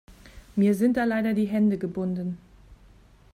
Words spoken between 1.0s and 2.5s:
leider die Hände gebunden.